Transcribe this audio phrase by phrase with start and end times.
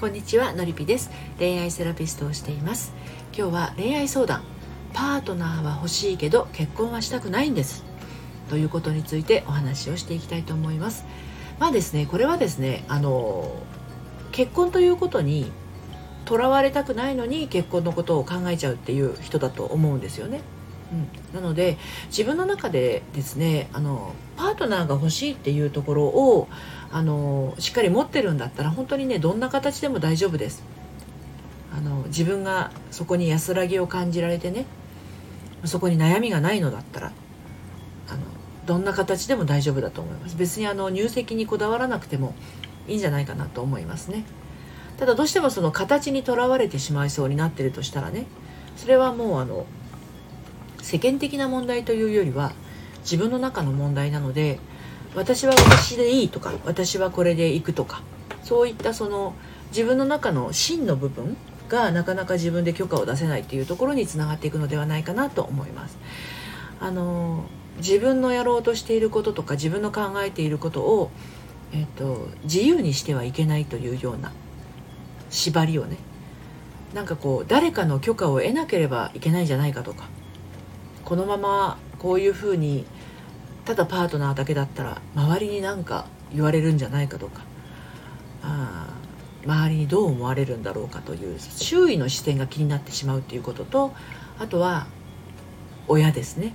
[0.00, 1.10] こんにちはのりぴです。
[1.38, 2.94] 恋愛セラピストをしています。
[3.36, 4.42] 今日は恋愛相談。
[4.94, 7.84] パートナーは欲しいけど結婚はしたくないんです。
[8.48, 11.04] ということについてお話をしていきたいと思います。
[11.58, 13.52] まあですねこれはですねあの
[14.32, 15.52] 結婚ということに
[16.24, 20.40] とらわれたくないのに結婚のことを考えちゃうっていう人だと思うんですよね。
[20.92, 21.78] うん、なので
[22.08, 26.48] 自分の中でですねあのパートナーが欲しいっていうところを
[26.90, 30.64] あのしっかり持ってるんだったら本当にねどんな形でも大丈夫です。
[31.72, 34.66] あの自分がそこに安らぎを感じられてね
[35.64, 37.12] そこに悩みがないのだったら
[38.08, 38.18] あの
[38.66, 40.36] どんな形でも大丈夫だと思います。
[40.36, 42.34] 別にあの入籍にこだわらなくても
[42.88, 44.24] いいんじゃないかなと思いますね。
[44.98, 48.26] ただどうしてもその形にとらわれてしまいそうになってるとしたらね
[48.76, 49.64] それはもうあの
[50.90, 52.52] 世間的な問題というよりは
[53.02, 54.58] 自分の中の問題なので
[55.14, 58.02] 私は私でいいとか私はこれでいくとか
[58.42, 59.36] そういったその
[59.68, 61.36] 自分の中の真の部分
[61.68, 65.96] がなかなか自分で許可を出せないっていうところにつながっていくのではないかなと思います。
[66.80, 67.44] あの
[67.76, 71.12] 自分のやろうとしていることとか自分の考えていることを、
[71.72, 74.32] えっと、自由にしてはいけないというような
[75.30, 75.98] 縛りをね
[76.94, 80.08] なんかこう誰かの許可を得なければいけないんじゃないかとか
[81.10, 82.86] このままこういうふうに
[83.64, 87.42] ただパートナーだけだったら周りになんか言われるんじゃないかとか
[88.44, 88.94] あ
[89.44, 93.92] 周りにどう思われるんだろうかという周囲の視線が気になってしまうっていうことと
[94.38, 94.86] あとは
[95.88, 96.54] 親ですね。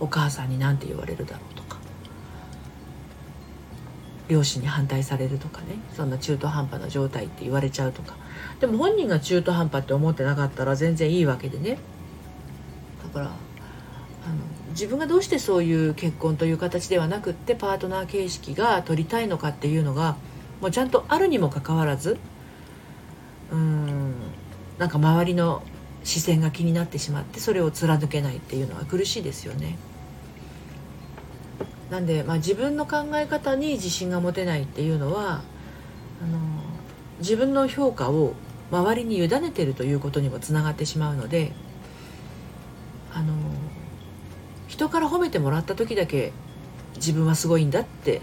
[0.00, 1.76] お母さんに何て言われるだろうとか
[4.28, 5.76] 両親に反対されるとかね。
[5.94, 8.16] そんな中途半端な状態って言われちゃうとか。
[8.58, 11.76] でも本人が中途半端って思ってなかったら全然いいわけでね。
[13.14, 13.34] からあの
[14.70, 20.16] 自分がどうしてそういう結婚という形ではなくってパートナー形式が取りたいのかっていうのが
[20.60, 22.18] もうちゃんとあるにもかかわらず
[23.52, 24.14] うん
[24.78, 25.62] なんか周りの
[26.02, 29.78] 視線が気になってしまってそれを貫けないっていうのは苦しいですよね。
[31.90, 35.42] なんで、まあ、自分の考え方に自信が持てないっていうのは
[36.22, 36.38] あの
[37.20, 38.34] 自分の評価を
[38.72, 41.52] 周りに委ねてるということにもつながってしまうので
[43.14, 43.32] あの
[44.68, 46.32] 人から褒めてもらった時だけ
[46.96, 48.20] 自分はすごいんだって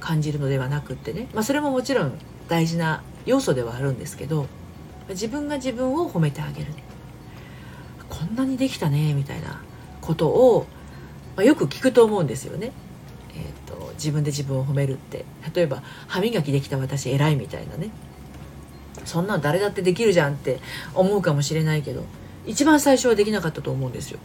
[0.00, 4.46] 感じるのではなくってね、まあ、それももちろん大事な要素ではあるんですけど
[5.10, 6.72] 自分が自分を褒めてあげる。
[8.08, 9.60] こんなにできたねみたいな
[10.00, 10.66] ことを、
[11.36, 12.72] まあ、よく聞くと思うんですよね。
[13.34, 15.24] えーと、と自分で自分を褒めるって。
[15.54, 17.90] 例えば歯磨きできた私偉いみたいなね。
[19.04, 20.60] そんなん誰だってできるじゃんって
[20.94, 22.04] 思うかもしれないけど
[22.46, 24.18] 一番最初はできなかったと思うんですよ。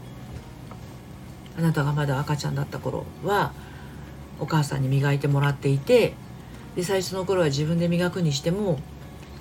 [1.58, 3.52] あなたがまだ赤ちゃんだった頃は
[4.40, 6.14] お母さんに磨いてもらっていて
[6.76, 8.80] で最初の頃は自分で磨くにしても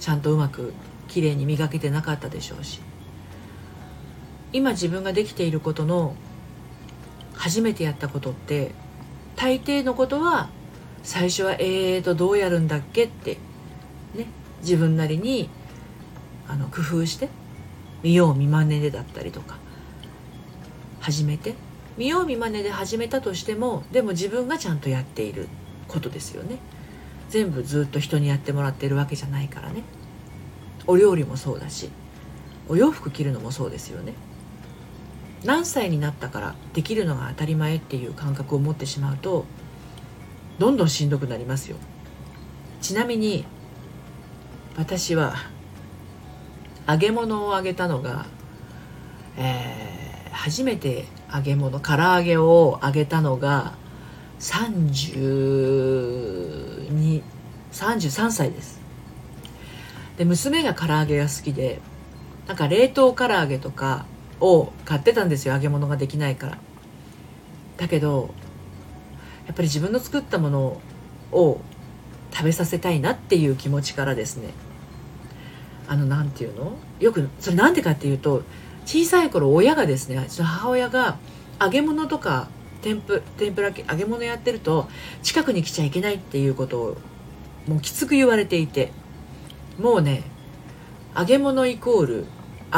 [0.00, 0.72] ちゃんとうまく
[1.08, 2.80] きれいに磨けてなかったでしょうし。
[4.52, 6.16] 今自分ができていることの
[7.34, 8.72] 初めてやったことって
[9.36, 10.50] 大抵のことは
[11.04, 13.04] 最初はえーとどうやるんだっけ？
[13.04, 13.38] って
[14.14, 14.26] ね
[14.60, 15.48] 自分なりに
[16.48, 17.28] あの工夫して
[18.02, 19.58] 見よう見まねでだったりとか。
[21.00, 21.54] 始めて。
[21.96, 25.48] 見よう見まねで始めたとしてもでも自分がちゃんとやっている
[25.88, 26.58] ことですよね。
[27.28, 29.82] 全部ずっと人にやってもらってるわけじゃないからね。
[30.86, 31.90] お料理もそうだし
[32.68, 34.14] お洋服着るのもそうですよね。
[35.44, 39.46] 何歳になったからできるのが当たり前っていう感覚を持ってしまうと
[40.58, 41.76] どんどんしんどくなりますよ。
[42.80, 43.44] ちなみに
[44.76, 45.34] 私は
[46.90, 48.26] 揚げ物を揚げたのが、
[49.36, 53.74] えー、初めて揚げ物唐揚げを揚げたのが
[54.40, 57.22] 32
[57.72, 58.80] 33歳です。
[60.18, 61.80] で娘が唐揚げが好きで
[62.48, 64.06] なんか冷凍唐揚げとか
[64.40, 66.58] を買ってたんですよ揚げ物ができないから。
[67.76, 68.34] だけど
[69.47, 70.80] やっぱり自分の作ったもの
[71.30, 71.60] を
[72.32, 74.48] 食べさせたいなっていう気持ちからですね
[75.91, 76.72] あの何て言うの？
[77.01, 78.42] よくそれなんでかっていうと
[78.87, 81.19] 小さい頃親がですね母親が
[81.60, 82.48] 揚げ物とか
[82.81, 84.89] 天ぷ天ぷら揚げ物やってると
[85.22, 86.97] 近くに来ちゃいけないっていうことを
[87.66, 88.92] もうきつく言われていて。
[89.78, 90.25] もうね
[91.16, 92.27] 揚げ物イコール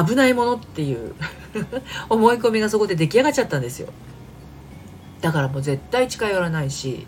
[0.06, 1.14] 危ないものっていう
[2.08, 3.88] 思い込みがそこで出来上がっちゃったんですよ。
[5.20, 7.06] だからもう絶対近寄らないし。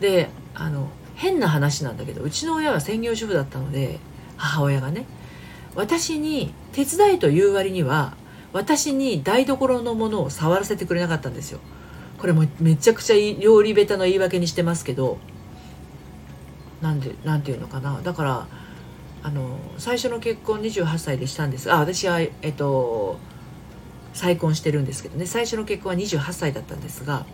[0.00, 4.00] であの変な話なんだけどうちの親は専業主婦だったので
[4.36, 5.06] 母親がね
[5.74, 8.16] 私に手伝いという割には
[8.52, 11.58] 私に台所のものを触らせてくれなかったんですよ。
[12.18, 15.18] これもめちゃくちゃ料理下手の言い訳にしてますけど
[16.80, 18.00] なんでなんていうのかな。
[18.02, 18.46] だから
[19.24, 21.72] あの最初の結婚28歳でしたんです。
[21.72, 23.18] あ私はえっと
[24.12, 25.26] 再婚してるんですけどね。
[25.26, 27.26] 最初の結婚は28歳だったんですが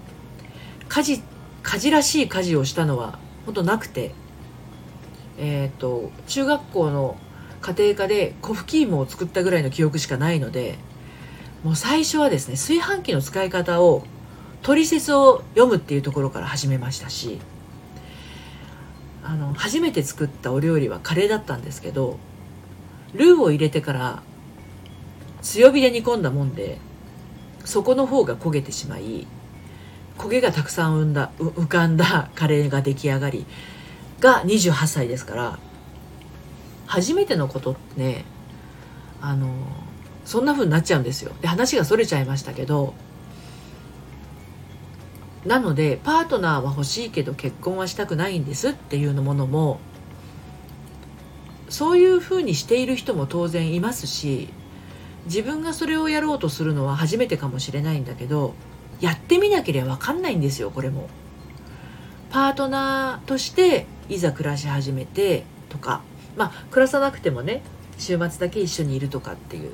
[0.88, 1.23] 家事
[1.62, 4.14] 家事らしい家事をしたのは本当なくて。
[5.40, 7.16] えっ、と中学校の
[7.60, 10.78] 家庭科で粉吹き芋を作ったぐらいの記憶しかないので
[11.64, 14.04] もう最初はですね炊飯器の使い方を
[14.62, 17.38] 取説を読むっていうところから始めましたし
[19.22, 22.19] あの初めて作ったお料理はカレーだったんですけど
[23.14, 24.22] ルーを入れてから
[25.43, 26.78] 強火で煮込んだもんで
[27.64, 29.26] 底の方が焦げてしまい
[30.19, 33.46] 焦げがたくさんんだ浮かんだカレーが出来上がり
[34.20, 35.58] が28歳ですから
[36.87, 38.25] 初めてのことってね
[39.20, 39.52] あの
[40.25, 42.94] そんな風になっちゃうんですよで話がそれちゃいましたけど
[45.44, 49.81] なのでパートナーは欲しいけど結婚はしたくないんですっていうのものも
[51.69, 54.49] そういうふうにしている人も当然いますし
[55.26, 58.55] 自分がそれをやろうとするのは初めてかもしれないんだけど
[59.00, 61.08] やってみなければ分かんないんですよこれも。
[62.31, 66.02] パートナーとしていざ暮らし始めてとか
[66.36, 67.62] まあ暮らさなくてもね
[67.98, 69.72] 週末だけ一緒にいるとかっていう、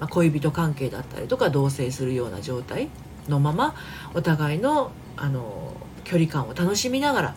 [0.00, 2.88] まあ、恋人関係だったりとか同棲するような状態
[3.28, 3.74] のまま
[4.14, 5.74] お互いのあの
[6.04, 7.34] 距離感を楽しみながら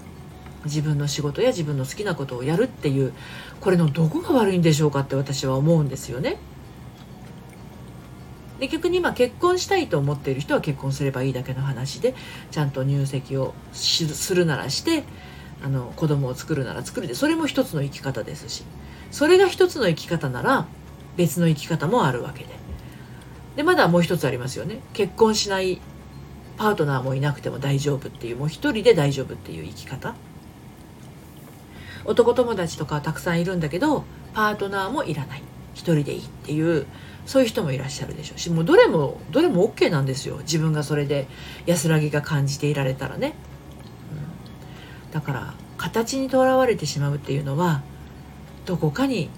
[0.65, 3.13] 自分の仕事や自分の好きなことをやるっていう
[3.62, 6.38] これのどこが悪いんでしょうかって私は思うんですよね。
[8.59, 12.13] で逆にまあ結婚したいと思っている人は結婚すればいいだけの話で
[12.51, 15.03] ちゃんと入籍をするならして
[15.64, 17.08] あの子供を作るなら作る。
[17.08, 18.64] でそれも一つの生き方ですし。
[19.12, 20.68] それが一つの生き方なら
[21.18, 22.50] 別の生き方もあるわけで。
[23.56, 24.80] でまだもう一つありますよね。
[24.94, 25.82] 結婚しない
[26.58, 30.16] パートナーもいなくても大丈夫っていうもう一人で大丈夫っていう生き方。
[32.06, 34.04] 男友達とかたくさんいるんだけど
[34.34, 35.44] パートナーもいらない。
[35.74, 36.86] 一人でいいっていう
[37.26, 38.50] そういう人もいらっしゃるでしょうし。
[38.52, 40.38] もうどれもどれも OK なんですよ。
[40.40, 41.28] 自分がそれで
[41.66, 43.34] 安らぎが感じていられたらね、
[45.12, 47.82] だから形にとらわれてしまうっていうのは
[48.66, 49.30] どこかに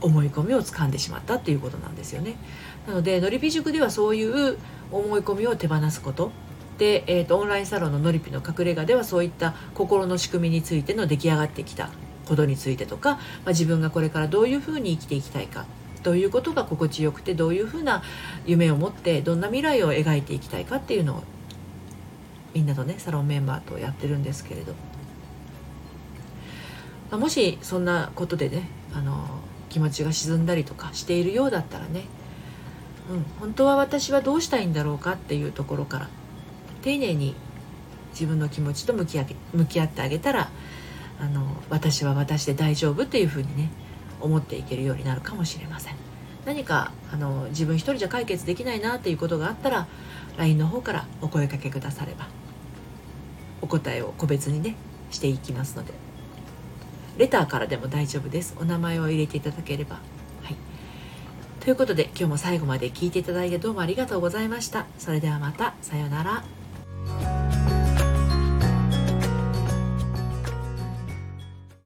[0.00, 2.36] 思い込みをつかんでしまったっていうことなんですよね。
[2.86, 4.58] なのでのりぴ塾ではそういう
[4.92, 6.30] 思い込みを手放すこと
[6.78, 11.90] で、えーと、オンラインサロンののりぴの隠れ家ではそういった心の仕組みについての出来上がってきた
[12.26, 15.64] ことについてとか、まあ、自分がこれからどういうふうに生きていきたいか
[16.02, 18.02] どういうことが心地よくてどういうふうな
[18.46, 21.22] 夢を持ってどんな未来を描いていきたいかっていうのを
[22.56, 24.72] みんなとねサロンメンバーとやってるんですけれど、
[27.10, 29.26] ま、もしそんなことでねあの
[29.68, 32.04] 気持ちが沈んだりとかしているようだったらね。
[33.10, 36.08] うん、本当は私はどうしたいんだろうかっていうところから
[36.80, 37.34] 丁寧に
[38.12, 40.48] 自分の気持ちと向き合向き合ってあげたら
[41.20, 43.70] あの私は私で大丈夫っていうふうにね
[44.20, 45.94] 思っていけるようになるかもしれません。
[46.46, 49.86] 何かあの自分一人じゃ解決できないなっていうことがあったら
[50.38, 52.35] LINE の方からお声かけくだされば。
[53.66, 54.76] お答えを個別にね
[55.10, 55.92] していきますので
[57.18, 60.56] レターからでも大丈夫ですお名前を入れていただければはい
[61.58, 64.86] ということで今日も最後まで聞いていただいてどうもありがとうございました。
[64.98, 65.74] それではまた。
[65.82, 66.55] さようなら。